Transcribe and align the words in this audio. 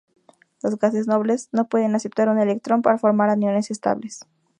Los 0.63 0.79
gases 0.79 1.05
nobles 1.07 1.49
no 1.51 1.69
pueden 1.69 1.93
aceptar 1.93 2.27
un 2.27 2.39
electrón 2.39 2.81
para 2.81 2.97
formar 2.97 3.29
aniones 3.29 3.69
estables. 3.69 4.25